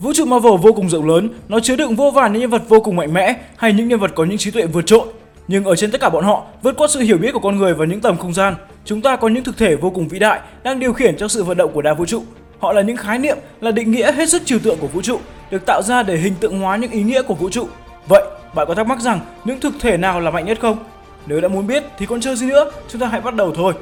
Vũ 0.00 0.12
trụ 0.12 0.24
Marvel 0.24 0.52
vô 0.62 0.72
cùng 0.72 0.88
rộng 0.88 1.08
lớn, 1.08 1.28
nó 1.48 1.60
chứa 1.60 1.76
đựng 1.76 1.96
vô 1.96 2.10
vàn 2.10 2.32
những 2.32 2.40
nhân 2.40 2.50
vật 2.50 2.62
vô 2.68 2.80
cùng 2.80 2.96
mạnh 2.96 3.14
mẽ 3.14 3.34
hay 3.56 3.72
những 3.72 3.88
nhân 3.88 4.00
vật 4.00 4.10
có 4.14 4.24
những 4.24 4.38
trí 4.38 4.50
tuệ 4.50 4.66
vượt 4.66 4.86
trội. 4.86 5.06
Nhưng 5.48 5.64
ở 5.64 5.76
trên 5.76 5.90
tất 5.90 6.00
cả 6.00 6.08
bọn 6.08 6.24
họ, 6.24 6.44
vượt 6.62 6.76
qua 6.76 6.88
sự 6.88 7.00
hiểu 7.00 7.18
biết 7.18 7.32
của 7.32 7.38
con 7.38 7.56
người 7.56 7.74
và 7.74 7.86
những 7.86 8.00
tầm 8.00 8.16
không 8.16 8.34
gian, 8.34 8.54
chúng 8.84 9.00
ta 9.00 9.16
có 9.16 9.28
những 9.28 9.44
thực 9.44 9.58
thể 9.58 9.76
vô 9.76 9.90
cùng 9.90 10.08
vĩ 10.08 10.18
đại 10.18 10.40
đang 10.62 10.80
điều 10.80 10.92
khiển 10.92 11.16
cho 11.16 11.28
sự 11.28 11.44
vận 11.44 11.56
động 11.56 11.72
của 11.72 11.82
đa 11.82 11.94
vũ 11.94 12.06
trụ. 12.06 12.22
Họ 12.58 12.72
là 12.72 12.82
những 12.82 12.96
khái 12.96 13.18
niệm, 13.18 13.38
là 13.60 13.70
định 13.70 13.90
nghĩa 13.90 14.12
hết 14.12 14.28
sức 14.28 14.42
trừu 14.44 14.58
tượng 14.58 14.78
của 14.78 14.86
vũ 14.86 15.02
trụ, 15.02 15.18
được 15.50 15.66
tạo 15.66 15.82
ra 15.82 16.02
để 16.02 16.16
hình 16.16 16.34
tượng 16.40 16.60
hóa 16.60 16.76
những 16.76 16.90
ý 16.90 17.02
nghĩa 17.02 17.22
của 17.22 17.34
vũ 17.34 17.50
trụ. 17.50 17.66
Vậy, 18.08 18.24
bạn 18.54 18.66
có 18.68 18.74
thắc 18.74 18.86
mắc 18.86 19.00
rằng 19.00 19.20
những 19.44 19.60
thực 19.60 19.72
thể 19.80 19.96
nào 19.96 20.20
là 20.20 20.30
mạnh 20.30 20.46
nhất 20.46 20.58
không? 20.60 20.76
Nếu 21.26 21.40
đã 21.40 21.48
muốn 21.48 21.66
biết 21.66 21.84
thì 21.98 22.06
còn 22.06 22.20
chờ 22.20 22.34
gì 22.34 22.46
nữa, 22.46 22.70
chúng 22.88 23.00
ta 23.00 23.06
hãy 23.06 23.20
bắt 23.20 23.34
đầu 23.34 23.52
thôi. 23.56 23.72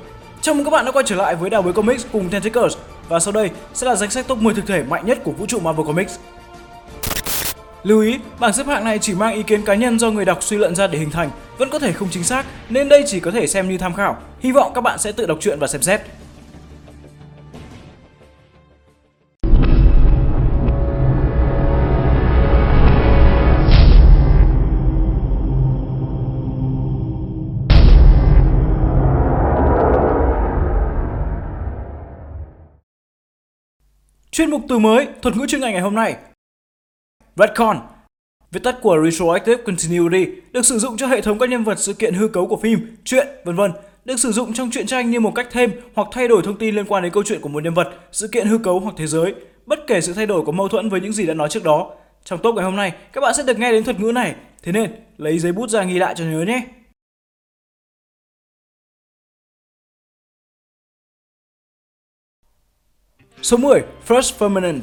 Chào 0.40 0.54
mừng 0.54 0.64
các 0.64 0.70
bạn 0.70 0.84
đã 0.84 0.92
quay 0.92 1.04
trở 1.08 1.16
lại 1.16 1.36
với 1.36 1.50
Đào 1.50 1.62
Bới 1.62 1.72
Comics 1.72 2.06
cùng 2.12 2.28
Tentacles 2.28 2.76
và 3.08 3.20
sau 3.20 3.32
đây 3.32 3.50
sẽ 3.74 3.86
là 3.86 3.94
danh 3.94 4.10
sách 4.10 4.28
top 4.28 4.38
10 4.38 4.54
thực 4.54 4.66
thể 4.66 4.82
mạnh 4.82 5.06
nhất 5.06 5.18
của 5.24 5.30
vũ 5.30 5.46
trụ 5.46 5.60
Marvel 5.60 5.86
Comics. 5.86 6.18
Lưu 7.82 8.00
ý, 8.00 8.18
bảng 8.40 8.52
xếp 8.52 8.66
hạng 8.66 8.84
này 8.84 8.98
chỉ 8.98 9.14
mang 9.14 9.34
ý 9.34 9.42
kiến 9.42 9.62
cá 9.62 9.74
nhân 9.74 9.98
do 9.98 10.10
người 10.10 10.24
đọc 10.24 10.42
suy 10.42 10.56
luận 10.56 10.74
ra 10.74 10.86
để 10.86 10.98
hình 10.98 11.10
thành, 11.10 11.30
vẫn 11.58 11.70
có 11.70 11.78
thể 11.78 11.92
không 11.92 12.08
chính 12.10 12.24
xác 12.24 12.46
nên 12.68 12.88
đây 12.88 13.04
chỉ 13.06 13.20
có 13.20 13.30
thể 13.30 13.46
xem 13.46 13.68
như 13.68 13.78
tham 13.78 13.94
khảo. 13.94 14.16
Hy 14.40 14.52
vọng 14.52 14.72
các 14.74 14.80
bạn 14.80 14.98
sẽ 14.98 15.12
tự 15.12 15.26
đọc 15.26 15.38
truyện 15.40 15.58
và 15.58 15.66
xem 15.66 15.82
xét. 15.82 16.00
Chuyên 34.38 34.50
mục 34.50 34.62
từ 34.68 34.78
mới, 34.78 35.06
thuật 35.22 35.36
ngữ 35.36 35.46
chuyên 35.46 35.60
ngành 35.60 35.72
ngày 35.72 35.82
hôm 35.82 35.94
nay. 35.94 36.16
Retcon 37.36 37.78
Viết 38.50 38.60
tắt 38.64 38.76
của 38.82 38.98
Retroactive 39.04 39.62
Continuity 39.62 40.26
được 40.52 40.66
sử 40.66 40.78
dụng 40.78 40.96
cho 40.96 41.06
hệ 41.06 41.20
thống 41.20 41.38
các 41.38 41.48
nhân 41.48 41.64
vật 41.64 41.78
sự 41.78 41.92
kiện 41.92 42.14
hư 42.14 42.28
cấu 42.28 42.46
của 42.46 42.56
phim, 42.56 42.96
truyện, 43.04 43.26
vân 43.44 43.56
vân, 43.56 43.72
được 44.04 44.16
sử 44.16 44.32
dụng 44.32 44.52
trong 44.52 44.70
truyện 44.70 44.86
tranh 44.86 45.10
như 45.10 45.20
một 45.20 45.32
cách 45.34 45.46
thêm 45.50 45.70
hoặc 45.94 46.08
thay 46.12 46.28
đổi 46.28 46.42
thông 46.44 46.58
tin 46.58 46.74
liên 46.74 46.84
quan 46.84 47.02
đến 47.02 47.12
câu 47.12 47.22
chuyện 47.26 47.40
của 47.40 47.48
một 47.48 47.62
nhân 47.62 47.74
vật, 47.74 47.88
sự 48.12 48.28
kiện 48.28 48.46
hư 48.46 48.58
cấu 48.58 48.80
hoặc 48.80 48.94
thế 48.98 49.06
giới, 49.06 49.34
bất 49.66 49.78
kể 49.86 50.00
sự 50.00 50.12
thay 50.12 50.26
đổi 50.26 50.44
có 50.46 50.52
mâu 50.52 50.68
thuẫn 50.68 50.88
với 50.88 51.00
những 51.00 51.12
gì 51.12 51.26
đã 51.26 51.34
nói 51.34 51.48
trước 51.48 51.64
đó. 51.64 51.90
Trong 52.24 52.38
top 52.42 52.54
ngày 52.54 52.64
hôm 52.64 52.76
nay, 52.76 52.92
các 53.12 53.20
bạn 53.20 53.34
sẽ 53.34 53.42
được 53.42 53.58
nghe 53.58 53.72
đến 53.72 53.84
thuật 53.84 54.00
ngữ 54.00 54.12
này, 54.12 54.34
thế 54.62 54.72
nên 54.72 54.90
lấy 55.16 55.38
giấy 55.38 55.52
bút 55.52 55.70
ra 55.70 55.84
ghi 55.84 55.98
lại 55.98 56.14
cho 56.16 56.24
nhớ 56.24 56.44
nhé. 56.44 56.62
Số 63.42 63.56
10. 63.56 63.82
First 64.08 64.32
Permanent 64.40 64.82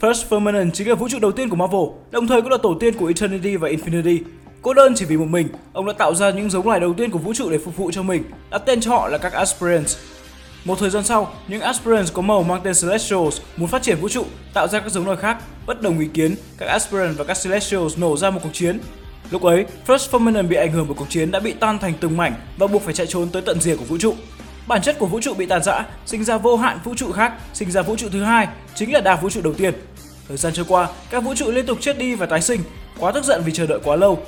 First 0.00 0.24
Permanent 0.30 0.74
chính 0.74 0.88
là 0.88 0.94
vũ 0.94 1.08
trụ 1.08 1.18
đầu 1.18 1.32
tiên 1.32 1.48
của 1.48 1.56
Marvel, 1.56 1.82
đồng 2.10 2.26
thời 2.26 2.42
cũng 2.42 2.50
là 2.50 2.56
tổ 2.62 2.76
tiên 2.80 2.94
của 2.94 3.06
Eternity 3.06 3.56
và 3.56 3.68
Infinity. 3.68 4.18
Cô 4.62 4.74
đơn 4.74 4.94
chỉ 4.96 5.04
vì 5.04 5.16
một 5.16 5.28
mình, 5.28 5.48
ông 5.72 5.86
đã 5.86 5.92
tạo 5.92 6.14
ra 6.14 6.30
những 6.30 6.50
giống 6.50 6.66
loài 6.66 6.80
đầu 6.80 6.94
tiên 6.94 7.10
của 7.10 7.18
vũ 7.18 7.34
trụ 7.34 7.50
để 7.50 7.58
phục 7.58 7.76
vụ 7.76 7.90
cho 7.90 8.02
mình, 8.02 8.22
đặt 8.50 8.62
tên 8.66 8.80
cho 8.80 8.90
họ 8.90 9.08
là 9.08 9.18
các 9.18 9.32
Aspirants. 9.32 9.98
Một 10.64 10.78
thời 10.78 10.90
gian 10.90 11.04
sau, 11.04 11.32
những 11.48 11.60
Aspirants 11.60 12.12
có 12.12 12.22
màu 12.22 12.42
mang 12.42 12.60
tên 12.64 12.74
Celestials 12.82 13.40
muốn 13.56 13.68
phát 13.68 13.82
triển 13.82 13.98
vũ 14.00 14.08
trụ, 14.08 14.24
tạo 14.54 14.68
ra 14.68 14.80
các 14.80 14.92
giống 14.92 15.06
loài 15.06 15.16
khác. 15.16 15.38
Bất 15.66 15.82
đồng 15.82 15.98
ý 15.98 16.08
kiến, 16.14 16.34
các 16.58 16.66
Aspirants 16.66 17.18
và 17.18 17.24
các 17.24 17.36
Celestials 17.44 17.98
nổ 17.98 18.16
ra 18.16 18.30
một 18.30 18.40
cuộc 18.42 18.52
chiến. 18.52 18.80
Lúc 19.30 19.42
ấy, 19.42 19.64
First 19.86 20.10
Permanent 20.12 20.48
bị 20.48 20.56
ảnh 20.56 20.72
hưởng 20.72 20.86
bởi 20.88 20.94
cuộc 20.98 21.10
chiến 21.10 21.30
đã 21.30 21.40
bị 21.40 21.52
tan 21.52 21.78
thành 21.78 21.92
từng 22.00 22.16
mảnh 22.16 22.34
và 22.58 22.66
buộc 22.66 22.82
phải 22.82 22.94
chạy 22.94 23.06
trốn 23.06 23.28
tới 23.28 23.42
tận 23.42 23.60
rìa 23.60 23.76
của 23.76 23.84
vũ 23.84 23.98
trụ. 23.98 24.14
Bản 24.66 24.82
chất 24.82 24.98
của 24.98 25.06
vũ 25.06 25.20
trụ 25.20 25.34
bị 25.34 25.46
tàn 25.46 25.62
rã, 25.62 25.84
sinh 26.06 26.24
ra 26.24 26.38
vô 26.38 26.56
hạn 26.56 26.78
vũ 26.84 26.94
trụ 26.94 27.12
khác, 27.12 27.32
sinh 27.54 27.70
ra 27.70 27.82
vũ 27.82 27.96
trụ 27.96 28.08
thứ 28.12 28.22
hai, 28.22 28.48
chính 28.74 28.92
là 28.92 29.00
đa 29.00 29.16
vũ 29.16 29.30
trụ 29.30 29.40
đầu 29.44 29.54
tiên. 29.54 29.74
Thời 30.28 30.36
gian 30.36 30.52
trôi 30.52 30.64
qua, 30.68 30.88
các 31.10 31.24
vũ 31.24 31.34
trụ 31.34 31.50
liên 31.50 31.66
tục 31.66 31.78
chết 31.80 31.98
đi 31.98 32.14
và 32.14 32.26
tái 32.26 32.42
sinh, 32.42 32.60
quá 32.98 33.12
tức 33.12 33.24
giận 33.24 33.42
vì 33.44 33.52
chờ 33.52 33.66
đợi 33.66 33.78
quá 33.84 33.96
lâu. 33.96 34.18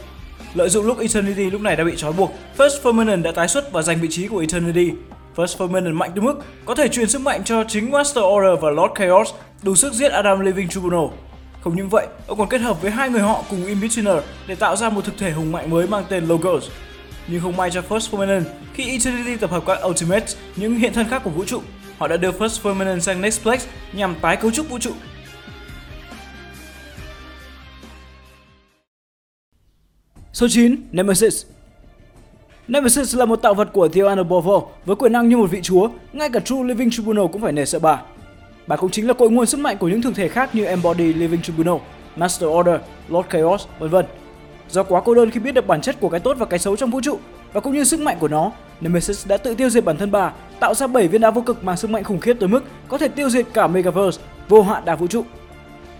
Lợi 0.55 0.69
dụng 0.69 0.87
lúc 0.87 0.99
Eternity 0.99 1.51
lúc 1.51 1.61
này 1.61 1.77
đã 1.77 1.85
bị 1.85 1.93
trói 1.97 2.13
buộc, 2.13 2.33
First 2.59 2.83
Permanent 2.85 3.23
đã 3.23 3.33
tái 3.33 3.49
xuất 3.49 3.73
và 3.73 3.83
giành 3.83 4.01
vị 4.01 4.09
trí 4.11 4.29
của 4.29 4.39
Eternity. 4.39 4.91
First 5.37 5.59
Permanent 5.59 5.95
mạnh 5.95 6.11
tới 6.15 6.23
mức 6.23 6.35
có 6.65 6.75
thể 6.75 6.89
truyền 6.89 7.09
sức 7.09 7.21
mạnh 7.21 7.45
cho 7.45 7.65
chính 7.69 7.91
Master 7.91 8.25
Order 8.25 8.63
và 8.63 8.71
Lord 8.71 8.93
Chaos, 8.99 9.31
đủ 9.63 9.75
sức 9.75 9.93
giết 9.93 10.13
Adam 10.13 10.41
Living 10.41 10.69
Tribunal. 10.69 11.05
Không 11.61 11.77
những 11.77 11.89
vậy, 11.89 12.07
ông 12.27 12.39
còn 12.39 12.49
kết 12.49 12.61
hợp 12.61 12.83
với 12.83 12.91
hai 12.91 13.11
người 13.11 13.21
họ 13.21 13.43
cùng 13.51 13.67
In-Betweener 13.67 14.21
để 14.47 14.55
tạo 14.55 14.77
ra 14.77 14.89
một 14.91 15.05
thực 15.05 15.19
thể 15.19 15.31
hùng 15.31 15.53
mạnh 15.53 15.71
mới 15.71 15.87
mang 15.87 16.05
tên 16.09 16.25
Logos. 16.25 16.65
Nhưng 17.29 17.41
không 17.41 17.57
may 17.57 17.71
cho 17.71 17.83
First 17.89 18.11
Permanent, 18.11 18.47
khi 18.75 18.91
Eternity 18.91 19.37
tập 19.37 19.51
hợp 19.51 19.63
các 19.67 19.79
Ultimate 19.87 20.27
những 20.57 20.75
hiện 20.75 20.93
thân 20.93 21.09
khác 21.09 21.23
của 21.25 21.31
vũ 21.31 21.45
trụ, 21.45 21.61
họ 21.99 22.09
đã 22.09 22.17
đưa 22.17 22.31
First 22.31 22.63
Permanent 22.65 23.03
sang 23.03 23.21
Next 23.21 23.49
nhằm 23.93 24.15
tái 24.21 24.37
cấu 24.37 24.51
trúc 24.51 24.71
vũ 24.71 24.79
trụ. 24.79 24.93
Số 30.33 30.47
9. 30.49 30.77
Nemesis 30.93 31.45
Nemesis 32.69 33.17
là 33.17 33.25
một 33.25 33.37
tạo 33.37 33.55
vật 33.55 33.69
của 33.73 33.89
Theo 33.89 34.25
Bovo 34.25 34.63
với 34.85 34.97
quyền 34.97 35.13
năng 35.13 35.29
như 35.29 35.37
một 35.37 35.51
vị 35.51 35.61
chúa, 35.63 35.89
ngay 36.13 36.31
cả 36.33 36.41
True 36.41 36.65
Living 36.65 36.91
Tribunal 36.91 37.27
cũng 37.33 37.43
phải 37.43 37.53
nể 37.53 37.65
sợ 37.65 37.79
bà. 37.79 38.03
Bà 38.67 38.77
cũng 38.77 38.91
chính 38.91 39.09
là 39.09 39.15
cội 39.15 39.31
nguồn 39.31 39.47
sức 39.47 39.61
mạnh 39.61 39.77
của 39.79 39.89
những 39.89 40.03
thực 40.03 40.15
thể 40.15 40.29
khác 40.29 40.55
như 40.55 40.65
Embody 40.65 41.13
Living 41.13 41.43
Tribunal, 41.43 41.77
Master 42.17 42.49
Order, 42.49 42.81
Lord 43.09 43.29
Chaos, 43.31 43.67
vân 43.79 43.91
vân. 43.91 44.07
Do 44.69 44.83
quá 44.83 45.01
cô 45.05 45.15
đơn 45.15 45.31
khi 45.31 45.41
biết 45.41 45.53
được 45.53 45.67
bản 45.67 45.81
chất 45.81 45.97
của 46.01 46.09
cái 46.09 46.21
tốt 46.21 46.37
và 46.39 46.47
cái 46.47 46.59
xấu 46.59 46.77
trong 46.77 46.91
vũ 46.91 47.01
trụ 47.01 47.19
và 47.53 47.61
cũng 47.61 47.73
như 47.73 47.85
sức 47.85 48.01
mạnh 48.01 48.17
của 48.21 48.29
nó, 48.29 48.53
Nemesis 48.81 49.27
đã 49.27 49.37
tự 49.37 49.55
tiêu 49.55 49.71
diệt 49.71 49.85
bản 49.85 49.97
thân 49.97 50.11
bà, 50.11 50.33
tạo 50.61 50.75
ra 50.75 50.87
7 50.87 51.09
viên 51.09 51.21
đá 51.21 51.31
vô 51.31 51.43
cực 51.43 51.65
mang 51.65 51.77
sức 51.77 51.91
mạnh 51.91 52.05
khủng 52.05 52.21
khiếp 52.21 52.37
tới 52.41 52.49
mức 52.49 52.65
có 52.89 52.99
thể 52.99 53.09
tiêu 53.09 53.31
diệt 53.31 53.47
cả 53.53 53.67
Megaverse, 53.67 54.23
vô 54.49 54.63
hạn 54.63 54.85
đa 54.85 54.95
vũ 54.95 55.07
trụ. 55.07 55.25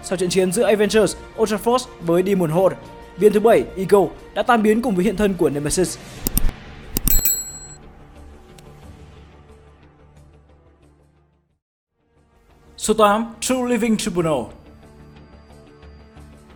Sau 0.03 0.17
trận 0.17 0.31
chiến 0.31 0.53
giữa 0.53 0.63
Avengers, 0.63 1.17
Ultra 1.41 1.57
Force 1.57 1.87
với 2.01 2.23
Demon 2.27 2.51
Horde, 2.51 2.77
viên 3.17 3.33
thứ 3.33 3.41
7, 3.41 3.65
Ego, 3.77 4.07
đã 4.35 4.43
tan 4.43 4.63
biến 4.63 4.83
cùng 4.83 4.95
với 4.95 5.05
hiện 5.05 5.17
thân 5.17 5.35
của 5.35 5.51
Nemesis. 5.51 5.99
Số 12.77 12.95
8. 12.95 13.35
True 13.41 13.69
Living 13.69 13.97
Tribunal 13.97 14.41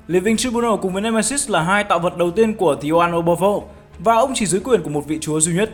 Living 0.09 0.37
Tribunal 0.37 0.71
cùng 0.83 0.93
với 0.93 1.03
Nemesis 1.03 1.51
là 1.51 1.63
hai 1.63 1.85
tạo 1.85 1.99
vật 1.99 2.17
đầu 2.17 2.31
tiên 2.31 2.55
của 2.55 2.75
The 2.75 2.89
One 2.99 3.13
Above 3.13 3.47
All 3.47 3.59
và 3.99 4.15
ông 4.15 4.33
chỉ 4.35 4.47
dưới 4.47 4.61
quyền 4.61 4.83
của 4.83 4.91
một 4.91 5.07
vị 5.07 5.19
chúa 5.21 5.41
duy 5.41 5.55
nhất. 5.55 5.71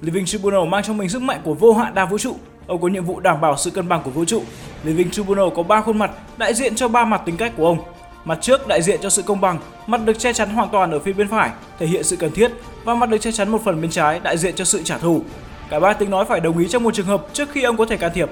Living 0.00 0.24
Tribunal 0.26 0.68
mang 0.68 0.82
trong 0.82 0.98
mình 0.98 1.08
sức 1.08 1.22
mạnh 1.22 1.40
của 1.44 1.54
vô 1.54 1.72
hạn 1.72 1.94
đa 1.94 2.04
vũ 2.04 2.18
trụ. 2.18 2.36
Ông 2.66 2.80
có 2.80 2.88
nhiệm 2.88 3.04
vụ 3.04 3.20
đảm 3.20 3.40
bảo 3.40 3.56
sự 3.56 3.70
cân 3.70 3.88
bằng 3.88 4.02
của 4.04 4.10
vũ 4.10 4.24
trụ. 4.24 4.42
Living 4.84 5.10
Tribunal 5.10 5.48
có 5.56 5.62
ba 5.62 5.80
khuôn 5.80 5.98
mặt, 5.98 6.10
đại 6.36 6.54
diện 6.54 6.74
cho 6.74 6.88
ba 6.88 7.04
mặt 7.04 7.22
tính 7.24 7.36
cách 7.36 7.52
của 7.56 7.66
ông. 7.66 7.78
Mặt 8.24 8.38
trước 8.40 8.68
đại 8.68 8.82
diện 8.82 9.00
cho 9.02 9.10
sự 9.10 9.22
công 9.22 9.40
bằng, 9.40 9.58
mặt 9.86 10.00
được 10.04 10.18
che 10.18 10.32
chắn 10.32 10.50
hoàn 10.50 10.68
toàn 10.68 10.90
ở 10.90 10.98
phía 10.98 11.12
bên 11.12 11.28
phải, 11.28 11.50
thể 11.78 11.86
hiện 11.86 12.04
sự 12.04 12.16
cần 12.16 12.32
thiết 12.32 12.52
và 12.84 12.94
mặt 12.94 13.10
được 13.10 13.18
che 13.18 13.32
chắn 13.32 13.48
một 13.48 13.64
phần 13.64 13.80
bên 13.80 13.90
trái 13.90 14.20
đại 14.20 14.38
diện 14.38 14.54
cho 14.54 14.64
sự 14.64 14.82
trả 14.82 14.98
thù. 14.98 15.22
Cả 15.70 15.80
ba 15.80 15.92
tiếng 15.92 16.10
nói 16.10 16.24
phải 16.24 16.40
đồng 16.40 16.58
ý 16.58 16.68
trong 16.68 16.82
một 16.82 16.94
trường 16.94 17.06
hợp 17.06 17.26
trước 17.32 17.50
khi 17.50 17.62
ông 17.62 17.76
có 17.76 17.86
thể 17.86 17.96
can 17.96 18.12
thiệp. 18.14 18.30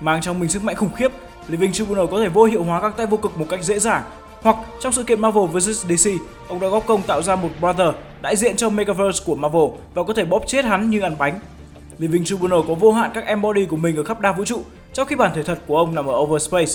Mang 0.00 0.20
trong 0.20 0.40
mình 0.40 0.48
sức 0.48 0.64
mạnh 0.64 0.76
khủng 0.76 0.92
khiếp, 0.96 1.12
Living 1.48 1.72
Tribunal 1.72 2.06
có 2.10 2.20
thể 2.20 2.28
vô 2.28 2.44
hiệu 2.44 2.62
hóa 2.62 2.80
các 2.80 2.96
tay 2.96 3.06
vô 3.06 3.16
cực 3.16 3.38
một 3.38 3.46
cách 3.48 3.62
dễ 3.62 3.78
dàng 3.78 4.02
hoặc 4.42 4.56
trong 4.80 4.92
sự 4.92 5.02
kiện 5.02 5.20
Marvel 5.20 5.46
vs 5.46 5.86
DC, 5.86 6.10
ông 6.48 6.60
đã 6.60 6.68
góp 6.68 6.86
công 6.86 7.02
tạo 7.02 7.22
ra 7.22 7.36
một 7.36 7.48
Brother 7.60 7.88
đại 8.22 8.36
diện 8.36 8.56
cho 8.56 8.70
Megaverse 8.70 9.24
của 9.26 9.34
Marvel 9.34 9.80
và 9.94 10.02
có 10.02 10.14
thể 10.14 10.24
bóp 10.24 10.42
chết 10.46 10.64
hắn 10.64 10.90
như 10.90 11.00
ăn 11.00 11.16
bánh. 11.18 11.40
Living 11.98 12.24
Tribunal 12.24 12.58
có 12.68 12.74
vô 12.74 12.92
hạn 12.92 13.10
các 13.14 13.26
embody 13.26 13.66
của 13.66 13.76
mình 13.76 13.96
ở 13.96 14.04
khắp 14.04 14.20
đa 14.20 14.32
vũ 14.32 14.44
trụ, 14.44 14.62
trong 14.92 15.06
khi 15.06 15.16
bản 15.16 15.32
thể 15.34 15.42
thật 15.42 15.58
của 15.66 15.78
ông 15.78 15.94
nằm 15.94 16.06
ở 16.06 16.16
Overspace. 16.16 16.72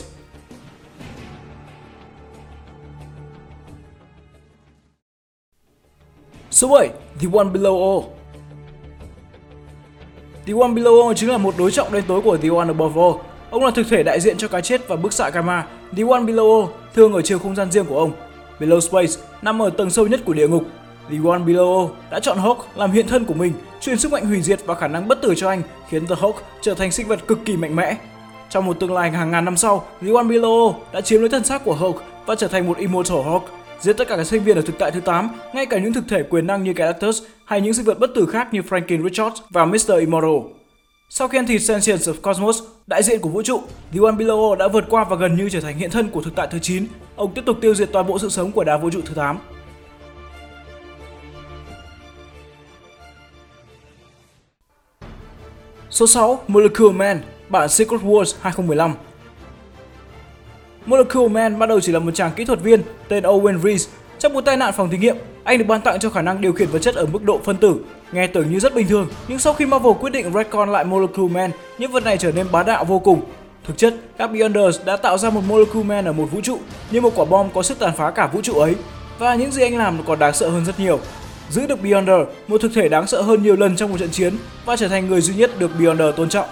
Số 6.51 6.67
7. 6.67 6.89
The 7.19 7.27
One 7.33 7.49
Below 7.49 7.91
All 7.91 8.11
The 10.45 10.53
One 10.53 10.73
Below 10.73 11.03
All 11.03 11.15
chính 11.15 11.29
là 11.29 11.37
một 11.37 11.55
đối 11.57 11.71
trọng 11.71 11.93
đen 11.93 12.03
tối 12.07 12.21
của 12.21 12.37
The 12.37 12.49
One 12.49 12.67
Above 12.67 13.01
All. 13.01 13.13
Ông 13.49 13.63
là 13.63 13.71
thực 13.71 13.87
thể 13.89 14.03
đại 14.03 14.19
diện 14.19 14.37
cho 14.37 14.47
cái 14.47 14.61
chết 14.61 14.87
và 14.87 14.95
bức 14.95 15.13
xạ 15.13 15.29
Gamma, 15.29 15.67
The 15.97 16.03
One 16.09 16.21
Below 16.21 16.61
All 16.61 16.84
thường 16.95 17.13
ở 17.13 17.21
chiều 17.21 17.39
không 17.39 17.55
gian 17.55 17.71
riêng 17.71 17.85
của 17.85 17.99
ông. 17.99 18.11
Below 18.59 18.79
Space 18.79 19.13
nằm 19.41 19.61
ở 19.61 19.69
tầng 19.69 19.89
sâu 19.89 20.07
nhất 20.07 20.19
của 20.25 20.33
địa 20.33 20.47
ngục. 20.47 20.63
The 21.09 21.17
One 21.25 21.39
Below 21.39 21.89
đã 22.11 22.19
chọn 22.19 22.37
Hulk 22.37 22.57
làm 22.75 22.91
hiện 22.91 23.07
thân 23.07 23.25
của 23.25 23.33
mình, 23.33 23.53
truyền 23.81 23.97
sức 23.97 24.11
mạnh 24.11 24.25
hủy 24.25 24.41
diệt 24.41 24.59
và 24.65 24.75
khả 24.75 24.87
năng 24.87 25.07
bất 25.07 25.21
tử 25.21 25.33
cho 25.37 25.49
anh, 25.49 25.61
khiến 25.89 26.07
The 26.07 26.15
Hulk 26.19 26.35
trở 26.61 26.73
thành 26.73 26.91
sinh 26.91 27.07
vật 27.07 27.27
cực 27.27 27.39
kỳ 27.45 27.57
mạnh 27.57 27.75
mẽ. 27.75 27.97
Trong 28.49 28.65
một 28.65 28.79
tương 28.79 28.93
lai 28.93 29.11
hàng 29.11 29.31
ngàn 29.31 29.45
năm 29.45 29.57
sau, 29.57 29.85
The 30.01 30.07
One 30.13 30.23
Below 30.23 30.73
đã 30.93 31.01
chiếm 31.01 31.19
lấy 31.19 31.29
thân 31.29 31.43
xác 31.43 31.63
của 31.63 31.75
Hulk 31.75 32.03
và 32.25 32.35
trở 32.35 32.47
thành 32.47 32.67
một 32.67 32.77
Immortal 32.77 33.17
Hulk, 33.17 33.43
giết 33.79 33.93
tất 33.93 34.07
cả 34.07 34.17
các 34.17 34.23
sinh 34.23 34.43
viên 34.43 34.55
ở 34.55 34.61
thực 34.61 34.77
tại 34.79 34.91
thứ 34.91 34.99
8, 34.99 35.29
ngay 35.53 35.65
cả 35.65 35.79
những 35.79 35.93
thực 35.93 36.03
thể 36.09 36.23
quyền 36.23 36.47
năng 36.47 36.63
như 36.63 36.73
Galactus 36.73 37.23
hay 37.45 37.61
những 37.61 37.73
sinh 37.73 37.85
vật 37.85 37.99
bất 37.99 38.09
tử 38.15 38.25
khác 38.25 38.53
như 38.53 38.61
Franklin 38.61 39.03
Richards 39.03 39.41
và 39.49 39.65
Mr. 39.65 39.99
Immortal. 39.99 40.64
Sau 41.09 41.27
khi 41.27 41.37
ăn 41.37 41.47
thịt 41.47 41.61
Sentience 41.61 42.11
of 42.11 42.13
Cosmos, 42.21 42.63
đại 42.87 43.03
diện 43.03 43.21
của 43.21 43.29
vũ 43.29 43.41
trụ, 43.41 43.61
The 43.93 43.99
One 44.03 44.15
Below 44.15 44.55
đã 44.55 44.67
vượt 44.67 44.85
qua 44.89 45.03
và 45.03 45.15
gần 45.15 45.35
như 45.35 45.49
trở 45.49 45.61
thành 45.61 45.77
hiện 45.77 45.91
thân 45.91 46.09
của 46.09 46.21
thực 46.21 46.35
tại 46.35 46.47
thứ 46.51 46.59
9. 46.59 46.87
Ông 47.15 47.33
tiếp 47.33 47.41
tục 47.45 47.57
tiêu 47.61 47.75
diệt 47.75 47.89
toàn 47.91 48.07
bộ 48.07 48.19
sự 48.19 48.29
sống 48.29 48.51
của 48.51 48.63
đá 48.63 48.77
vũ 48.77 48.89
trụ 48.89 49.01
thứ 49.05 49.13
8. 49.13 49.39
Số 55.89 56.07
6. 56.07 56.43
Molecule 56.47 56.93
Man, 56.93 57.21
bản 57.49 57.69
Secret 57.69 58.01
Wars 58.01 58.35
2015 58.41 58.93
Molecule 60.85 61.27
Man 61.27 61.59
ban 61.59 61.69
đầu 61.69 61.79
chỉ 61.79 61.91
là 61.91 61.99
một 61.99 62.11
chàng 62.15 62.31
kỹ 62.35 62.45
thuật 62.45 62.61
viên 62.61 62.81
tên 63.07 63.23
Owen 63.23 63.61
Reese. 63.61 63.91
Trong 64.19 64.33
một 64.33 64.41
tai 64.41 64.57
nạn 64.57 64.73
phòng 64.77 64.89
thí 64.89 64.97
nghiệm, 64.97 65.17
anh 65.45 65.57
được 65.57 65.65
ban 65.67 65.81
tặng 65.81 65.99
cho 65.99 66.09
khả 66.09 66.21
năng 66.21 66.41
điều 66.41 66.53
khiển 66.53 66.69
vật 66.69 66.79
chất 66.79 66.95
ở 66.95 67.05
mức 67.05 67.23
độ 67.23 67.39
phân 67.43 67.57
tử. 67.57 67.75
Nghe 68.11 68.27
tưởng 68.27 68.51
như 68.51 68.59
rất 68.59 68.75
bình 68.75 68.87
thường, 68.87 69.09
nhưng 69.27 69.39
sau 69.39 69.53
khi 69.53 69.65
Marvel 69.65 69.93
quyết 69.99 70.09
định 70.09 70.33
retcon 70.33 70.71
lại 70.71 70.83
Molecule 70.85 71.33
Man, 71.33 71.51
những 71.77 71.91
vật 71.91 72.03
này 72.03 72.17
trở 72.17 72.31
nên 72.31 72.47
bá 72.51 72.63
đạo 72.63 72.85
vô 72.85 72.99
cùng. 72.99 73.21
Thực 73.63 73.77
chất, 73.77 73.93
các 74.17 74.27
Beyonders 74.27 74.79
đã 74.85 74.97
tạo 74.97 75.17
ra 75.17 75.29
một 75.29 75.41
Molecule 75.47 75.83
Man 75.83 76.05
ở 76.05 76.13
một 76.13 76.25
vũ 76.31 76.41
trụ, 76.41 76.57
như 76.91 77.01
một 77.01 77.11
quả 77.15 77.25
bom 77.25 77.49
có 77.53 77.63
sức 77.63 77.79
tàn 77.79 77.93
phá 77.97 78.11
cả 78.11 78.27
vũ 78.27 78.41
trụ 78.41 78.53
ấy. 78.53 78.75
Và 79.19 79.35
những 79.35 79.51
gì 79.51 79.63
anh 79.63 79.77
làm 79.77 80.03
còn 80.05 80.19
đáng 80.19 80.33
sợ 80.33 80.49
hơn 80.49 80.65
rất 80.65 80.79
nhiều. 80.79 80.99
Giữ 81.49 81.67
được 81.67 81.83
Beyonder, 81.83 82.19
một 82.47 82.61
thực 82.61 82.71
thể 82.75 82.89
đáng 82.89 83.07
sợ 83.07 83.21
hơn 83.21 83.43
nhiều 83.43 83.55
lần 83.55 83.75
trong 83.75 83.91
một 83.91 83.97
trận 83.97 84.11
chiến 84.11 84.33
và 84.65 84.75
trở 84.75 84.87
thành 84.87 85.07
người 85.07 85.21
duy 85.21 85.35
nhất 85.35 85.51
được 85.59 85.71
Beyonder 85.79 86.15
tôn 86.15 86.29
trọng. 86.29 86.47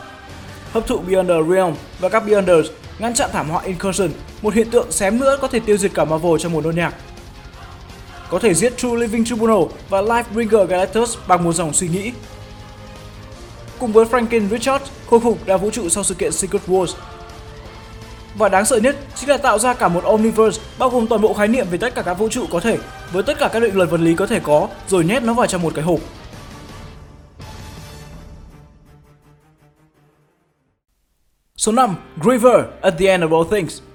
Hấp 0.72 0.88
thụ 0.88 0.98
Beyonder 0.98 1.38
Realm 1.50 1.74
và 2.00 2.10
các 2.10 2.26
Beyonders 2.28 2.70
ngăn 3.00 3.14
chặn 3.14 3.30
thảm 3.34 3.50
họa 3.50 3.62
Incursion, 3.64 4.10
một 4.42 4.54
hiện 4.54 4.70
tượng 4.70 4.92
xém 4.92 5.20
nữa 5.20 5.38
có 5.42 5.48
thể 5.48 5.60
tiêu 5.60 5.78
diệt 5.78 5.92
cả 5.94 6.06
Marvel 6.06 6.34
trong 6.40 6.54
một 6.54 6.66
nốt 6.66 6.72
nhạc. 6.72 6.94
Có 8.34 8.40
thể 8.40 8.54
giết 8.54 8.78
True 8.78 8.96
Living 8.98 9.26
Tribunal 9.26 9.64
và 9.90 10.02
Lifebringer 10.02 10.66
Galactus 10.66 11.18
bằng 11.28 11.44
một 11.44 11.54
dòng 11.54 11.74
suy 11.74 11.88
nghĩ. 11.88 12.12
Cùng 13.80 13.92
với 13.92 14.06
Franklin 14.06 14.50
Richard 14.50 14.86
khôi 15.10 15.20
phục 15.20 15.46
đa 15.46 15.58
vũ 15.58 15.70
trụ 15.72 15.90
sau 15.90 16.04
sự 16.04 16.14
kiện 16.14 16.32
Secret 16.32 16.62
Wars. 16.68 16.94
Và 18.36 18.50
đáng 18.50 18.66
sợ 18.66 18.78
nhất 18.78 18.96
chính 19.16 19.30
là 19.30 19.38
tạo 19.38 19.60
ra 19.60 19.74
cả 19.74 19.88
một 19.88 20.04
Omniverse, 20.04 20.62
bao 20.80 20.90
gồm 20.90 21.08
toàn 21.08 21.22
bộ 21.22 21.34
khái 21.34 21.48
niệm 21.48 21.68
về 21.72 21.78
tất 21.78 21.96
cả 21.96 22.02
các 22.02 22.14
vũ 22.14 22.30
trụ 22.30 22.46
có 22.52 22.60
thể, 22.60 22.78
với 23.12 23.24
tất 23.24 23.40
cả 23.40 23.50
các 23.54 23.60
định 23.60 23.76
luật 23.76 23.90
vật 23.90 24.00
lý 24.00 24.16
có 24.16 24.28
thể 24.28 24.40
có, 24.40 24.68
rồi 24.88 25.06
nhét 25.06 25.24
nó 25.24 25.34
vào 25.34 25.48
trong 25.48 25.62
một 25.62 25.72
cái 25.76 25.86
hộp. 25.86 26.00
Số 31.58 31.72
5. 31.72 31.96
Griever 32.22 32.66
at 32.82 32.94
the 33.00 33.06
end 33.06 33.24
of 33.24 33.38
all 33.38 33.52
things 33.52 33.93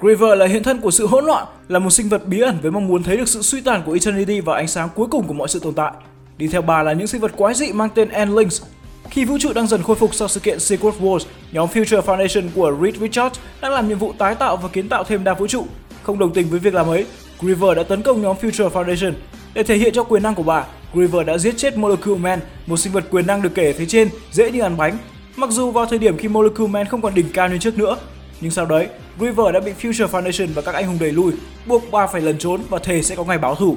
Griever 0.00 0.38
là 0.38 0.46
hiện 0.46 0.62
thân 0.62 0.80
của 0.80 0.90
sự 0.90 1.06
hỗn 1.06 1.24
loạn, 1.24 1.46
là 1.68 1.78
một 1.78 1.90
sinh 1.90 2.08
vật 2.08 2.26
bí 2.26 2.40
ẩn 2.40 2.58
với 2.62 2.70
mong 2.70 2.88
muốn 2.88 3.02
thấy 3.02 3.16
được 3.16 3.28
sự 3.28 3.42
suy 3.42 3.60
tàn 3.60 3.82
của 3.86 3.92
Eternity 3.92 4.40
và 4.40 4.54
ánh 4.54 4.68
sáng 4.68 4.88
cuối 4.94 5.06
cùng 5.10 5.26
của 5.26 5.34
mọi 5.34 5.48
sự 5.48 5.58
tồn 5.58 5.74
tại. 5.74 5.92
Đi 6.38 6.48
theo 6.48 6.62
bà 6.62 6.82
là 6.82 6.92
những 6.92 7.06
sinh 7.06 7.20
vật 7.20 7.32
quái 7.36 7.54
dị 7.54 7.72
mang 7.72 7.88
tên 7.94 8.08
Endlings. 8.08 8.62
Khi 9.10 9.24
vũ 9.24 9.38
trụ 9.40 9.52
đang 9.52 9.66
dần 9.66 9.82
khôi 9.82 9.96
phục 9.96 10.14
sau 10.14 10.28
sự 10.28 10.40
kiện 10.40 10.60
Secret 10.60 10.94
Wars, 11.00 11.18
nhóm 11.52 11.68
Future 11.68 12.02
Foundation 12.02 12.42
của 12.54 12.76
Reed 12.82 12.96
Richards 12.96 13.40
đang 13.60 13.72
làm 13.72 13.88
nhiệm 13.88 13.98
vụ 13.98 14.12
tái 14.18 14.34
tạo 14.34 14.56
và 14.56 14.68
kiến 14.68 14.88
tạo 14.88 15.04
thêm 15.04 15.24
đa 15.24 15.34
vũ 15.34 15.46
trụ. 15.46 15.64
Không 16.02 16.18
đồng 16.18 16.32
tình 16.32 16.50
với 16.50 16.58
việc 16.58 16.74
làm 16.74 16.88
ấy, 16.88 17.06
Griever 17.40 17.76
đã 17.76 17.82
tấn 17.82 18.02
công 18.02 18.22
nhóm 18.22 18.36
Future 18.40 18.70
Foundation. 18.70 19.12
Để 19.54 19.62
thể 19.62 19.76
hiện 19.76 19.94
cho 19.94 20.04
quyền 20.04 20.22
năng 20.22 20.34
của 20.34 20.42
bà, 20.42 20.64
Griever 20.94 21.26
đã 21.26 21.38
giết 21.38 21.56
chết 21.56 21.76
Molecule 21.76 22.18
Man, 22.18 22.40
một 22.66 22.76
sinh 22.76 22.92
vật 22.92 23.04
quyền 23.10 23.26
năng 23.26 23.42
được 23.42 23.54
kể 23.54 23.72
phía 23.72 23.86
trên, 23.86 24.08
dễ 24.30 24.50
như 24.50 24.60
ăn 24.60 24.76
bánh, 24.76 24.98
Mặc 25.36 25.50
dù 25.50 25.70
vào 25.70 25.86
thời 25.86 25.98
điểm 25.98 26.16
khi 26.16 26.28
Molecule 26.28 26.70
Man 26.70 26.86
không 26.86 27.02
còn 27.02 27.14
đỉnh 27.14 27.32
cao 27.34 27.48
như 27.48 27.58
trước 27.58 27.78
nữa, 27.78 27.96
nhưng 28.40 28.50
sau 28.50 28.66
đấy, 28.66 28.88
River 29.20 29.46
đã 29.54 29.60
bị 29.60 29.72
Future 29.80 30.08
Foundation 30.08 30.48
và 30.54 30.62
các 30.62 30.74
anh 30.74 30.86
hùng 30.86 30.98
đẩy 31.00 31.12
lui, 31.12 31.32
buộc 31.66 31.82
bà 31.92 32.06
phải 32.06 32.20
lần 32.20 32.38
trốn 32.38 32.60
và 32.68 32.78
thề 32.78 33.02
sẽ 33.02 33.16
có 33.16 33.24
ngày 33.24 33.38
báo 33.38 33.54
thù. 33.54 33.76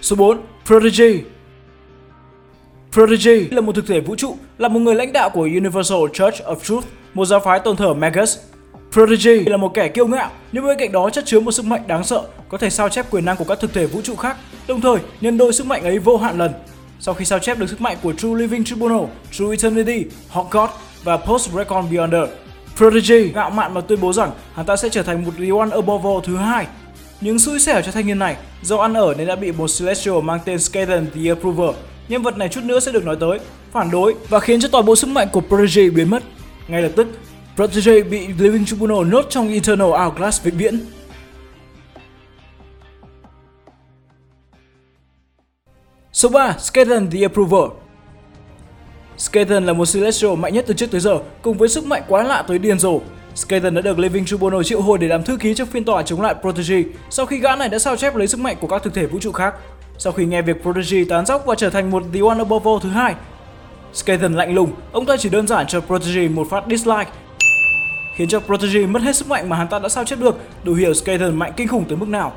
Số 0.00 0.16
4. 0.16 0.40
Prodigy 0.66 1.22
Prodigy 2.92 3.48
là 3.50 3.60
một 3.60 3.74
thực 3.74 3.86
thể 3.86 4.00
vũ 4.00 4.16
trụ, 4.16 4.36
là 4.58 4.68
một 4.68 4.80
người 4.80 4.94
lãnh 4.94 5.12
đạo 5.12 5.30
của 5.30 5.42
Universal 5.42 5.98
Church 6.12 6.42
of 6.42 6.56
Truth, 6.56 6.86
một 7.14 7.24
giáo 7.24 7.40
phái 7.40 7.60
tôn 7.60 7.76
thờ 7.76 7.94
Magus 7.94 8.38
Prodigy 8.92 9.44
là 9.44 9.56
một 9.56 9.74
kẻ 9.74 9.88
kiêu 9.88 10.06
ngạo, 10.06 10.30
nhưng 10.52 10.66
bên 10.66 10.78
cạnh 10.78 10.92
đó 10.92 11.10
chất 11.10 11.24
chứa 11.26 11.40
một 11.40 11.52
sức 11.52 11.64
mạnh 11.64 11.82
đáng 11.86 12.04
sợ, 12.04 12.22
có 12.48 12.58
thể 12.58 12.70
sao 12.70 12.88
chép 12.88 13.10
quyền 13.10 13.24
năng 13.24 13.36
của 13.36 13.44
các 13.44 13.60
thực 13.60 13.72
thể 13.74 13.86
vũ 13.86 14.00
trụ 14.02 14.16
khác, 14.16 14.36
đồng 14.68 14.80
thời 14.80 14.98
nhân 15.20 15.38
đôi 15.38 15.52
sức 15.52 15.66
mạnh 15.66 15.82
ấy 15.82 15.98
vô 15.98 16.16
hạn 16.16 16.38
lần. 16.38 16.52
Sau 17.04 17.14
khi 17.14 17.24
sao 17.24 17.38
chép 17.38 17.58
được 17.58 17.68
sức 17.70 17.80
mạnh 17.80 17.96
của 18.02 18.12
True 18.12 18.34
Living 18.36 18.64
Tribunal, 18.64 19.04
True 19.32 19.50
Eternity, 19.50 20.04
Hawk 20.32 20.46
God 20.50 20.70
và 21.04 21.16
Post 21.16 21.50
Recon 21.52 21.90
Beyonder, 21.90 22.22
Prodigy 22.76 23.32
ngạo 23.34 23.50
mạn 23.50 23.74
mà 23.74 23.80
tuyên 23.80 24.00
bố 24.00 24.12
rằng 24.12 24.30
hắn 24.54 24.66
ta 24.66 24.76
sẽ 24.76 24.88
trở 24.88 25.02
thành 25.02 25.24
một 25.24 25.30
The 25.38 25.50
One 25.58 25.70
Above 25.70 26.10
All 26.10 26.20
thứ 26.24 26.36
hai. 26.36 26.66
Những 27.20 27.38
xui 27.38 27.60
xẻo 27.60 27.82
cho 27.82 27.92
thanh 27.92 28.06
niên 28.06 28.18
này, 28.18 28.36
do 28.62 28.76
ăn 28.76 28.94
ở 28.94 29.14
nên 29.18 29.26
đã 29.26 29.36
bị 29.36 29.52
một 29.52 29.70
Celestial 29.78 30.20
mang 30.22 30.40
tên 30.44 30.58
Skeleton 30.58 31.06
the 31.14 31.28
Approver. 31.28 31.76
Nhân 32.08 32.22
vật 32.22 32.36
này 32.36 32.48
chút 32.48 32.64
nữa 32.64 32.80
sẽ 32.80 32.92
được 32.92 33.04
nói 33.04 33.16
tới, 33.20 33.38
phản 33.72 33.90
đối 33.90 34.14
và 34.28 34.40
khiến 34.40 34.60
cho 34.60 34.68
toàn 34.68 34.84
bộ 34.84 34.96
sức 34.96 35.06
mạnh 35.06 35.28
của 35.32 35.40
Prodigy 35.40 35.90
biến 35.90 36.10
mất. 36.10 36.22
Ngay 36.68 36.82
lập 36.82 36.92
tức, 36.96 37.06
Prodigy 37.56 38.02
bị 38.02 38.26
Living 38.38 38.66
Tribunal 38.66 39.04
nốt 39.04 39.26
trong 39.30 39.52
Eternal 39.52 39.88
Hourglass 39.88 40.42
vĩnh 40.42 40.56
viễn. 40.56 40.80
Số 46.12 46.28
3. 46.28 46.56
Skaten 46.58 47.10
the 47.10 47.20
Approver 47.22 47.70
Skaten 49.18 49.66
là 49.66 49.72
một 49.72 49.88
Celestial 49.94 50.36
mạnh 50.36 50.54
nhất 50.54 50.64
từ 50.68 50.74
trước 50.74 50.90
tới 50.90 51.00
giờ, 51.00 51.18
cùng 51.42 51.58
với 51.58 51.68
sức 51.68 51.84
mạnh 51.84 52.02
quá 52.08 52.22
lạ 52.22 52.44
tới 52.48 52.58
điên 52.58 52.78
rồ. 52.78 53.00
Skaten 53.34 53.74
đã 53.74 53.80
được 53.80 53.98
Living 53.98 54.26
Tribunal 54.26 54.62
triệu 54.62 54.80
hồi 54.80 54.98
để 54.98 55.08
làm 55.08 55.22
thư 55.22 55.36
ký 55.36 55.54
trong 55.54 55.68
phiên 55.68 55.84
tòa 55.84 56.02
chống 56.02 56.20
lại 56.20 56.34
Protege 56.40 56.82
sau 57.10 57.26
khi 57.26 57.38
gã 57.38 57.56
này 57.56 57.68
đã 57.68 57.78
sao 57.78 57.96
chép 57.96 58.16
lấy 58.16 58.28
sức 58.28 58.40
mạnh 58.40 58.56
của 58.60 58.66
các 58.66 58.82
thực 58.82 58.94
thể 58.94 59.06
vũ 59.06 59.18
trụ 59.20 59.32
khác. 59.32 59.54
Sau 59.98 60.12
khi 60.12 60.24
nghe 60.24 60.42
việc 60.42 60.62
Protege 60.62 61.04
tán 61.08 61.26
dóc 61.26 61.46
và 61.46 61.54
trở 61.54 61.70
thành 61.70 61.90
một 61.90 62.02
The 62.14 62.20
One 62.20 62.38
Above 62.38 62.70
All 62.70 62.80
thứ 62.82 62.88
hai, 62.88 63.14
Skaten 63.92 64.34
lạnh 64.34 64.54
lùng, 64.54 64.72
ông 64.92 65.06
ta 65.06 65.16
chỉ 65.16 65.28
đơn 65.28 65.46
giản 65.46 65.66
cho 65.66 65.80
Protege 65.80 66.28
một 66.28 66.46
phát 66.50 66.64
dislike 66.70 67.10
khiến 68.14 68.28
cho 68.28 68.40
Protege 68.40 68.86
mất 68.86 69.02
hết 69.02 69.16
sức 69.16 69.28
mạnh 69.28 69.48
mà 69.48 69.56
hắn 69.56 69.68
ta 69.68 69.78
đã 69.78 69.88
sao 69.88 70.04
chép 70.04 70.18
được, 70.18 70.36
đủ 70.64 70.74
hiểu 70.74 70.94
Skaten 70.94 71.38
mạnh 71.38 71.52
kinh 71.56 71.68
khủng 71.68 71.84
tới 71.88 71.96
mức 71.96 72.08
nào. 72.08 72.32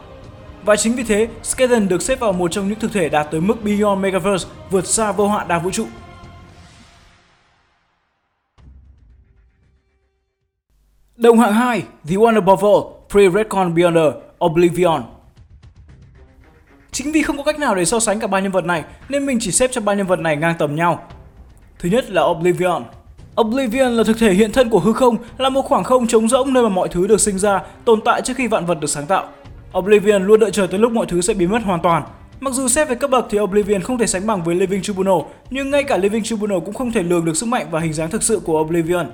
Và 0.66 0.76
chính 0.76 0.96
vì 0.96 1.04
thế, 1.04 1.28
Skeleton 1.44 1.88
được 1.88 2.02
xếp 2.02 2.20
vào 2.20 2.34
một 2.34 2.52
trong 2.52 2.70
những 2.70 2.80
thực 2.80 2.94
thể 2.94 3.10
đạt 3.10 3.28
tới 3.32 3.42
mức 3.42 3.64
Beyond 3.64 4.02
Megaverse, 4.02 4.50
vượt 4.70 4.88
xa 4.88 5.12
vô 5.12 5.28
hạn 5.28 5.48
đa 5.48 5.60
vũ 5.60 5.72
trụ. 5.72 5.86
Đồng 11.18 11.40
hạng 11.40 11.54
2, 11.54 11.84
The 12.10 12.16
One 12.26 12.34
Above 12.34 12.68
All, 12.68 12.82
Pre-Redcon 13.10 13.74
Beyonder, 13.74 14.14
Oblivion. 14.46 15.04
Chính 16.92 17.12
vì 17.12 17.22
không 17.22 17.38
có 17.38 17.44
cách 17.44 17.60
nào 17.60 17.76
để 17.76 17.86
so 17.86 18.00
sánh 18.00 18.20
cả 18.20 18.28
ba 18.28 18.40
nhân 18.40 18.52
vật 18.52 18.66
này 18.66 18.84
nên 19.10 19.26
mình 19.26 19.38
chỉ 19.42 19.52
xếp 19.52 19.70
cho 19.74 19.82
ba 19.82 19.94
nhân 19.94 20.08
vật 20.08 20.20
này 20.20 20.38
ngang 20.38 20.56
tầm 20.60 20.76
nhau. 20.76 21.08
Thứ 21.80 21.90
nhất 21.90 22.10
là 22.10 22.24
Oblivion. 22.24 22.84
Oblivion 23.42 23.92
là 23.92 24.04
thực 24.04 24.20
thể 24.20 24.34
hiện 24.34 24.52
thân 24.52 24.70
của 24.70 24.80
hư 24.80 24.94
không, 24.94 25.18
là 25.38 25.50
một 25.50 25.62
khoảng 25.62 25.84
không 25.84 26.08
trống 26.08 26.28
rỗng 26.28 26.54
nơi 26.54 26.64
mà 26.64 26.70
mọi 26.70 26.88
thứ 26.88 27.08
được 27.08 27.22
sinh 27.22 27.40
ra, 27.40 27.62
tồn 27.86 28.02
tại 28.06 28.22
trước 28.22 28.34
khi 28.38 28.48
vạn 28.48 28.66
vật 28.66 28.80
được 28.80 28.90
sáng 28.90 29.06
tạo. 29.06 29.30
Oblivion 29.80 30.26
luôn 30.26 30.40
đợi 30.40 30.52
chờ 30.52 30.68
tới 30.68 30.80
lúc 30.80 30.92
mọi 30.92 31.06
thứ 31.06 31.22
sẽ 31.22 31.34
biến 31.34 31.52
mất 31.52 31.64
hoàn 31.64 31.82
toàn. 31.82 32.04
Mặc 32.40 32.54
dù 32.54 32.68
xét 32.68 32.90
về 32.90 32.96
cấp 32.96 33.10
bậc 33.10 33.26
thì 33.30 33.40
Oblivion 33.40 33.82
không 33.82 33.98
thể 33.98 34.08
sánh 34.08 34.28
bằng 34.28 34.44
với 34.44 34.56
Living 34.56 34.82
Tribunal, 34.82 35.18
nhưng 35.50 35.72
ngay 35.72 35.84
cả 35.84 35.98
Living 35.98 36.24
Tribunal 36.24 36.58
cũng 36.66 36.74
không 36.74 36.92
thể 36.92 37.04
lường 37.04 37.26
được 37.26 37.38
sức 37.38 37.46
mạnh 37.46 37.68
và 37.72 37.80
hình 37.80 37.94
dáng 37.94 38.10
thực 38.10 38.24
sự 38.24 38.42
của 38.46 38.62
Oblivion. 38.62 39.08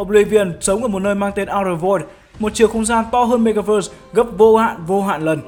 Oblivion 0.00 0.52
sống 0.60 0.82
ở 0.82 0.88
một 0.88 1.02
nơi 1.02 1.14
mang 1.14 1.32
tên 1.34 1.48
Outer 1.48 1.82
Void, 1.82 2.04
một 2.38 2.54
chiều 2.54 2.68
không 2.68 2.84
gian 2.84 3.04
to 3.12 3.24
hơn 3.24 3.44
Megaverse 3.44 3.92
gấp 4.12 4.26
vô 4.38 4.56
hạn 4.56 4.76
vô 4.86 5.02
hạn 5.02 5.22
lần. 5.22 5.40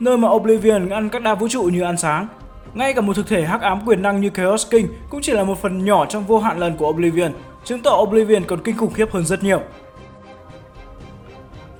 Nơi 0.00 0.16
mà 0.16 0.28
Oblivion 0.28 0.88
ăn 0.88 1.08
các 1.08 1.22
đa 1.22 1.34
vũ 1.34 1.48
trụ 1.48 1.62
như 1.62 1.82
ăn 1.82 1.96
sáng. 1.96 2.28
Ngay 2.74 2.94
cả 2.94 3.00
một 3.00 3.16
thực 3.16 3.28
thể 3.28 3.44
hắc 3.44 3.60
ám 3.60 3.80
quyền 3.86 4.02
năng 4.02 4.20
như 4.20 4.30
Chaos 4.34 4.70
King 4.70 4.88
cũng 5.10 5.20
chỉ 5.22 5.32
là 5.32 5.44
một 5.44 5.58
phần 5.62 5.84
nhỏ 5.84 6.06
trong 6.06 6.24
vô 6.24 6.38
hạn 6.38 6.58
lần 6.58 6.76
của 6.76 6.88
Oblivion, 6.88 7.32
chứng 7.64 7.82
tỏ 7.82 7.98
Oblivion 8.00 8.44
còn 8.44 8.62
kinh 8.62 8.76
khủng 8.76 8.92
khiếp 8.92 9.10
hơn 9.10 9.24
rất 9.24 9.42
nhiều. 9.42 9.60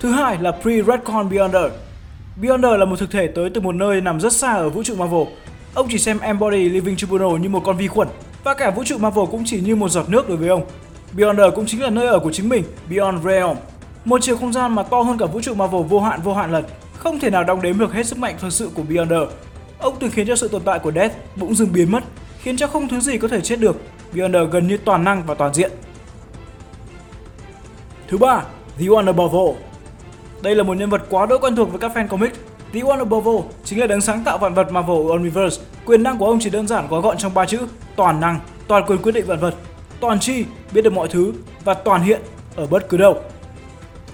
Thứ 0.00 0.10
hai 0.10 0.38
là 0.40 0.52
Pre-Redcon 0.62 1.28
Beyonder. 1.28 1.72
Beyonder 2.40 2.72
là 2.78 2.84
một 2.84 2.98
thực 2.98 3.10
thể 3.10 3.26
tới 3.26 3.50
từ 3.50 3.60
một 3.60 3.74
nơi 3.74 4.00
nằm 4.00 4.20
rất 4.20 4.32
xa 4.32 4.52
ở 4.52 4.68
vũ 4.68 4.82
trụ 4.82 4.94
Marvel. 4.96 5.22
Ông 5.74 5.86
chỉ 5.90 5.98
xem 5.98 6.18
Embody 6.18 6.68
Living 6.68 6.96
Tribunal 6.96 7.40
như 7.40 7.48
một 7.48 7.62
con 7.64 7.76
vi 7.76 7.88
khuẩn, 7.88 8.08
và 8.44 8.54
cả 8.54 8.70
vũ 8.70 8.84
trụ 8.84 8.98
Marvel 8.98 9.24
cũng 9.30 9.42
chỉ 9.46 9.60
như 9.60 9.76
một 9.76 9.88
giọt 9.88 10.08
nước 10.08 10.28
đối 10.28 10.36
với 10.36 10.48
ông. 10.48 10.64
Beyonder 11.12 11.46
cũng 11.54 11.66
chính 11.66 11.82
là 11.82 11.90
nơi 11.90 12.06
ở 12.06 12.18
của 12.18 12.32
chính 12.32 12.48
mình, 12.48 12.64
Beyond 12.90 13.24
Realm. 13.24 13.56
Một 14.04 14.18
chiều 14.22 14.36
không 14.36 14.52
gian 14.52 14.74
mà 14.74 14.82
to 14.82 15.00
hơn 15.00 15.18
cả 15.18 15.26
vũ 15.26 15.40
trụ 15.40 15.54
Marvel 15.54 15.82
vô 15.82 16.00
hạn 16.00 16.20
vô 16.22 16.34
hạn 16.34 16.52
lần, 16.52 16.64
không 16.98 17.20
thể 17.20 17.30
nào 17.30 17.44
đong 17.44 17.62
đếm 17.62 17.78
được 17.78 17.92
hết 17.92 18.06
sức 18.06 18.18
mạnh 18.18 18.34
thực 18.40 18.52
sự 18.52 18.70
của 18.74 18.82
Beyonder. 18.82 19.22
Ông 19.78 19.96
từng 20.00 20.10
khiến 20.10 20.26
cho 20.26 20.36
sự 20.36 20.48
tồn 20.48 20.62
tại 20.62 20.78
của 20.78 20.92
Death 20.92 21.16
bỗng 21.36 21.54
dừng 21.54 21.72
biến 21.72 21.92
mất, 21.92 22.04
khiến 22.38 22.56
cho 22.56 22.66
không 22.66 22.88
thứ 22.88 23.00
gì 23.00 23.18
có 23.18 23.28
thể 23.28 23.40
chết 23.40 23.60
được, 23.60 23.76
Beyonder 24.12 24.42
gần 24.50 24.68
như 24.68 24.76
toàn 24.76 25.04
năng 25.04 25.22
và 25.26 25.34
toàn 25.34 25.54
diện. 25.54 25.70
Thứ 28.08 28.18
ba, 28.18 28.42
The 28.78 28.86
One 28.94 29.06
Above 29.06 29.38
All. 29.38 29.67
Đây 30.42 30.54
là 30.54 30.62
một 30.62 30.76
nhân 30.76 30.90
vật 30.90 31.02
quá 31.10 31.26
đỗi 31.26 31.38
quen 31.38 31.56
thuộc 31.56 31.70
với 31.70 31.78
các 31.78 31.92
fan 31.94 32.08
comic. 32.08 32.32
The 32.72 32.80
One 32.80 32.98
Above 32.98 33.30
All 33.30 33.40
chính 33.64 33.80
là 33.80 33.86
đấng 33.86 34.00
sáng 34.00 34.24
tạo 34.24 34.38
vạn 34.38 34.54
vật 34.54 34.72
Marvel 34.72 35.06
Universe. 35.06 35.62
Quyền 35.86 36.02
năng 36.02 36.18
của 36.18 36.26
ông 36.26 36.38
chỉ 36.40 36.50
đơn 36.50 36.68
giản 36.68 36.88
gói 36.88 37.00
gọn 37.00 37.18
trong 37.18 37.34
ba 37.34 37.46
chữ: 37.46 37.58
toàn 37.96 38.20
năng, 38.20 38.40
toàn 38.68 38.84
quyền 38.86 39.02
quyết 39.02 39.12
định 39.12 39.26
vạn 39.26 39.38
vật, 39.38 39.54
toàn 40.00 40.20
chi, 40.20 40.44
biết 40.72 40.82
được 40.82 40.92
mọi 40.92 41.08
thứ 41.08 41.32
và 41.64 41.74
toàn 41.74 42.02
hiện 42.02 42.20
ở 42.56 42.66
bất 42.66 42.88
cứ 42.88 42.96
đâu. 42.96 43.22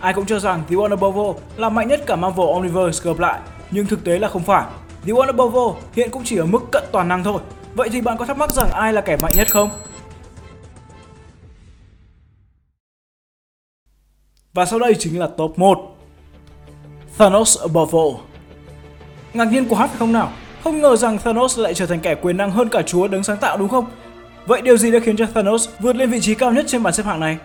Ai 0.00 0.12
cũng 0.12 0.26
cho 0.26 0.38
rằng 0.38 0.62
The 0.69 0.76
One 0.76 0.90
Above 0.90 1.21
All 1.21 1.33
là 1.57 1.69
mạnh 1.69 1.88
nhất 1.88 2.02
cả 2.07 2.16
Marvel 2.16 2.47
Universe 2.47 3.04
gộp 3.04 3.19
lại, 3.19 3.40
nhưng 3.71 3.87
thực 3.87 4.04
tế 4.04 4.19
là 4.19 4.28
không 4.28 4.43
phải. 4.43 4.64
The 5.07 5.12
One 5.12 5.26
Above 5.26 5.59
All 5.59 5.83
hiện 5.93 6.11
cũng 6.11 6.23
chỉ 6.25 6.37
ở 6.37 6.47
mức 6.47 6.61
cận 6.73 6.85
toàn 6.93 7.09
năng 7.09 7.25
thôi. 7.25 7.40
Vậy 7.75 7.88
thì 7.93 8.00
bạn 8.00 8.16
có 8.16 8.26
thắc 8.26 8.38
mắc 8.38 8.50
rằng 8.50 8.71
ai 8.71 8.93
là 8.93 9.00
kẻ 9.00 9.16
mạnh 9.16 9.33
nhất 9.37 9.52
không? 9.52 9.71
Và 14.52 14.64
sau 14.64 14.78
đây 14.78 14.95
chính 14.99 15.19
là 15.19 15.28
top 15.37 15.59
1 15.59 15.94
Thanos 17.18 17.61
above 17.61 17.99
all 17.99 18.14
Ngạc 19.35 19.44
nhiên 19.44 19.64
của 19.64 19.76
Hát 19.76 19.87
phải 19.87 19.99
không 19.99 20.12
nào? 20.12 20.33
Không 20.64 20.80
ngờ 20.80 20.97
rằng 20.97 21.18
Thanos 21.18 21.59
lại 21.59 21.75
trở 21.75 21.87
thành 21.87 22.00
kẻ 22.00 22.14
quyền 22.14 22.37
năng 22.37 22.50
hơn 22.50 22.68
cả 22.68 22.83
chúa 22.83 23.09
đứng 23.09 23.25
sáng 23.25 23.37
tạo 23.37 23.56
đúng 23.56 23.68
không? 23.68 23.87
Vậy 24.47 24.62
điều 24.62 24.76
gì 24.76 24.90
đã 24.90 24.99
khiến 24.99 25.16
cho 25.16 25.26
Thanos 25.35 25.68
vượt 25.80 25.97
lên 25.97 26.11
vị 26.11 26.21
trí 26.21 26.35
cao 26.35 26.52
nhất 26.52 26.64
trên 26.68 26.83
bảng 26.83 26.92
xếp 26.92 27.02
hạng 27.06 27.21
này? 27.21 27.38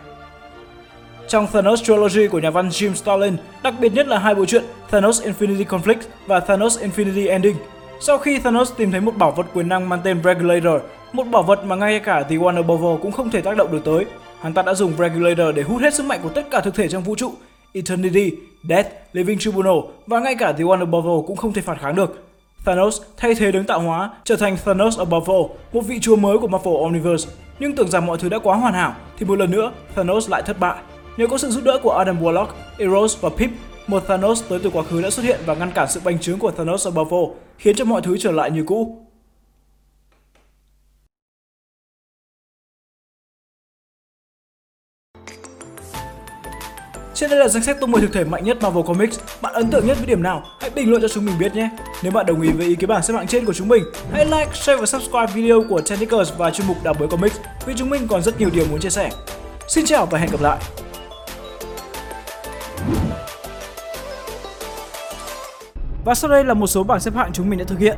Trong 1.27 1.47
Thanos 1.47 1.83
Trilogy 1.83 2.27
của 2.27 2.39
nhà 2.39 2.49
văn 2.49 2.69
Jim 2.69 2.93
Starlin, 2.93 3.37
đặc 3.63 3.73
biệt 3.79 3.93
nhất 3.93 4.07
là 4.07 4.19
hai 4.19 4.35
bộ 4.35 4.45
truyện 4.45 4.63
Thanos 4.89 5.21
Infinity 5.21 5.65
Conflict 5.65 6.01
và 6.27 6.39
Thanos 6.39 6.79
Infinity 6.79 7.29
Ending. 7.29 7.55
Sau 8.01 8.17
khi 8.17 8.39
Thanos 8.39 8.71
tìm 8.77 8.91
thấy 8.91 9.01
một 9.01 9.17
bảo 9.17 9.31
vật 9.31 9.45
quyền 9.53 9.69
năng 9.69 9.89
mang 9.89 9.99
tên 10.03 10.21
Regulator, 10.23 10.81
một 11.13 11.23
bảo 11.23 11.43
vật 11.43 11.65
mà 11.65 11.75
ngay 11.75 11.99
cả 11.99 12.23
The 12.23 12.35
One 12.45 12.55
Above 12.55 13.01
cũng 13.01 13.11
không 13.11 13.29
thể 13.29 13.41
tác 13.41 13.57
động 13.57 13.71
được 13.71 13.81
tới, 13.85 14.05
hắn 14.41 14.53
ta 14.53 14.61
đã 14.61 14.73
dùng 14.73 14.93
Regulator 14.97 15.55
để 15.55 15.61
hút 15.61 15.81
hết 15.81 15.93
sức 15.93 16.05
mạnh 16.05 16.19
của 16.23 16.29
tất 16.29 16.43
cả 16.51 16.59
thực 16.61 16.75
thể 16.75 16.87
trong 16.87 17.03
vũ 17.03 17.15
trụ. 17.15 17.33
Eternity, 17.73 18.31
Death, 18.63 18.89
Living 19.13 19.39
Tribunal 19.39 19.77
và 20.07 20.19
ngay 20.19 20.35
cả 20.35 20.51
The 20.51 20.63
One 20.69 20.79
Above 20.79 21.09
All 21.09 21.21
cũng 21.27 21.35
không 21.35 21.53
thể 21.53 21.61
phản 21.61 21.77
kháng 21.77 21.95
được. 21.95 22.25
Thanos 22.65 23.01
thay 23.17 23.35
thế 23.35 23.51
đứng 23.51 23.63
tạo 23.63 23.79
hóa, 23.79 24.11
trở 24.23 24.35
thành 24.35 24.57
Thanos 24.65 24.99
Above 24.99 25.33
All, 25.33 25.43
một 25.73 25.81
vị 25.81 25.99
chúa 26.01 26.15
mới 26.15 26.37
của 26.37 26.47
Marvel 26.47 26.75
Universe. 26.75 27.29
Nhưng 27.59 27.75
tưởng 27.75 27.87
rằng 27.87 28.05
mọi 28.05 28.17
thứ 28.17 28.29
đã 28.29 28.39
quá 28.39 28.55
hoàn 28.55 28.73
hảo, 28.73 28.95
thì 29.17 29.25
một 29.25 29.39
lần 29.39 29.51
nữa 29.51 29.71
Thanos 29.95 30.29
lại 30.29 30.41
thất 30.45 30.59
bại. 30.59 30.77
Nhờ 31.17 31.27
có 31.27 31.37
sự 31.37 31.49
giúp 31.49 31.63
đỡ 31.63 31.79
của 31.83 31.91
Adam 31.91 32.23
Warlock, 32.23 32.47
Eros 32.77 33.21
và 33.21 33.29
Pip, 33.29 33.49
một 33.87 34.07
Thanos 34.07 34.43
tới 34.49 34.59
từ 34.63 34.69
quá 34.69 34.83
khứ 34.83 35.01
đã 35.01 35.09
xuất 35.09 35.23
hiện 35.23 35.39
và 35.45 35.53
ngăn 35.53 35.71
cản 35.71 35.87
sự 35.89 36.01
bành 36.03 36.19
trướng 36.19 36.39
của 36.39 36.51
Thanos 36.51 36.87
Above 36.87 37.17
All, 37.17 37.27
khiến 37.57 37.75
cho 37.75 37.85
mọi 37.85 38.01
thứ 38.01 38.17
trở 38.17 38.31
lại 38.31 38.51
như 38.51 38.63
cũ. 38.63 39.05
Trên 47.19 47.29
đây 47.29 47.39
là 47.39 47.47
danh 47.47 47.63
sách 47.63 47.77
top 47.79 47.89
10 47.89 48.01
thực 48.01 48.13
thể 48.13 48.23
mạnh 48.23 48.43
nhất 48.43 48.57
Marvel 48.61 48.83
Comics. 48.85 49.19
Bạn 49.41 49.53
ấn 49.53 49.69
tượng 49.69 49.87
nhất 49.87 49.97
với 49.97 50.07
điểm 50.07 50.23
nào? 50.23 50.43
Hãy 50.59 50.69
bình 50.69 50.89
luận 50.89 51.01
cho 51.01 51.07
chúng 51.07 51.25
mình 51.25 51.35
biết 51.39 51.55
nhé. 51.55 51.69
Nếu 52.03 52.11
bạn 52.11 52.25
đồng 52.25 52.41
ý 52.41 52.49
với 52.51 52.67
ý 52.67 52.75
kiến 52.75 52.89
bảng 52.89 53.03
xếp 53.03 53.13
hạng 53.13 53.27
trên 53.27 53.45
của 53.45 53.53
chúng 53.53 53.67
mình, 53.67 53.83
hãy 54.11 54.25
like, 54.25 54.51
share 54.53 54.79
và 54.79 54.85
subscribe 54.85 55.27
video 55.33 55.63
của 55.69 55.81
Technicals 55.81 56.31
và 56.37 56.51
chuyên 56.51 56.67
mục 56.67 56.77
Đào 56.83 56.93
bới 56.99 57.07
comics 57.07 57.39
vì 57.65 57.73
chúng 57.77 57.89
mình 57.89 58.07
còn 58.07 58.21
rất 58.21 58.39
nhiều 58.39 58.49
điều 58.53 58.65
muốn 58.71 58.79
chia 58.79 58.89
sẻ. 58.89 59.09
Xin 59.67 59.85
chào 59.85 60.05
và 60.05 60.19
hẹn 60.19 60.31
gặp 60.31 60.41
lại. 60.41 60.57
Và 66.05 66.15
sau 66.15 66.31
đây 66.31 66.43
là 66.43 66.53
một 66.53 66.67
số 66.67 66.83
bảng 66.83 66.99
xếp 66.99 67.13
hạng 67.15 67.33
chúng 67.33 67.49
mình 67.49 67.59
đã 67.59 67.65
thực 67.65 67.79
hiện. 67.79 67.97